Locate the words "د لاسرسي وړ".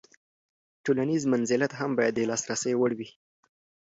2.15-2.91